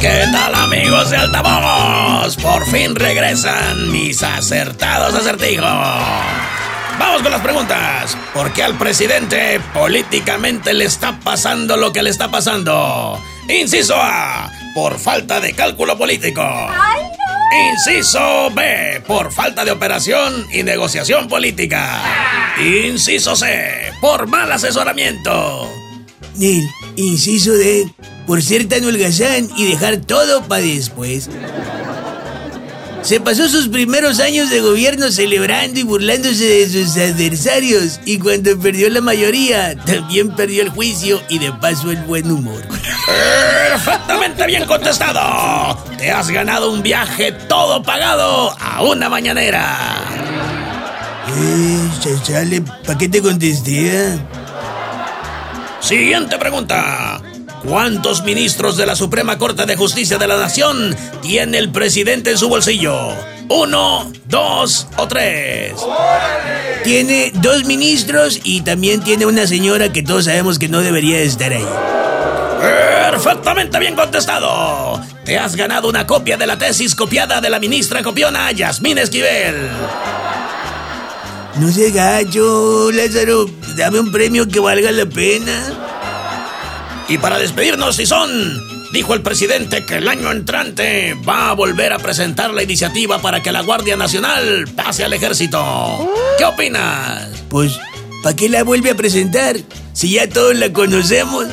[0.00, 2.34] ¿Qué tal amigos de Altavoz?
[2.36, 5.66] Por fin regresan mis acertados acertijos.
[6.98, 8.16] Vamos con las preguntas.
[8.32, 13.22] ¿Por qué al presidente políticamente le está pasando lo que le está pasando?
[13.48, 16.46] Inciso A, por falta de cálculo político.
[17.72, 22.02] Inciso B, por falta de operación y negociación política.
[22.58, 25.70] Inciso C, por mal asesoramiento.
[26.36, 27.92] Nel, inciso D,
[28.30, 31.28] por ser tan holgazán y dejar todo para después.
[33.02, 38.56] Se pasó sus primeros años de gobierno celebrando y burlándose de sus adversarios y cuando
[38.56, 42.62] perdió la mayoría, también perdió el juicio y de paso el buen humor.
[43.68, 45.76] Perfectamente bien contestado.
[45.98, 49.76] Te has ganado un viaje todo pagado a una mañanera.
[51.36, 51.90] Eh,
[52.22, 53.90] chale, ¿para qué te contesté?
[53.90, 55.80] ah?
[55.80, 57.20] Siguiente pregunta.
[57.64, 62.38] ¿Cuántos ministros de la Suprema Corte de Justicia de la Nación tiene el presidente en
[62.38, 62.96] su bolsillo?
[63.48, 65.74] ¿Uno, dos o tres?
[66.84, 71.24] Tiene dos ministros y también tiene una señora que todos sabemos que no debería de
[71.24, 71.66] estar ahí.
[73.10, 75.02] Perfectamente bien contestado.
[75.24, 79.68] Te has ganado una copia de la tesis copiada de la ministra copiona Yasmín Esquivel.
[81.56, 83.46] No se gacho, Lázaro.
[83.76, 85.89] Dame un premio que valga la pena.
[87.10, 88.30] Y para despedirnos, si son,
[88.92, 93.42] dijo el presidente que el año entrante va a volver a presentar la iniciativa para
[93.42, 96.08] que la Guardia Nacional pase al ejército.
[96.38, 97.28] ¿Qué opinas?
[97.48, 97.76] Pues,
[98.22, 99.56] ¿para qué la vuelve a presentar?
[99.92, 101.46] Si ya todos la conocemos.